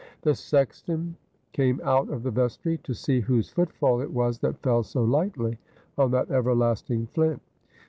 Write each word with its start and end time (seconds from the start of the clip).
The 0.23 0.33
sexton 0.33 1.15
came 1.53 1.79
out 1.83 2.09
of 2.09 2.23
the 2.23 2.31
vestry 2.31 2.79
to 2.79 2.93
see 2.95 3.19
whose 3.19 3.51
footfall 3.51 4.01
it 4.01 4.11
was 4.11 4.39
that 4.39 4.59
fell 4.63 4.81
so 4.81 5.03
lightly 5.03 5.59
on 5.95 6.09
that 6.09 6.31
everlasting 6.31 7.05
flint. 7.13 7.39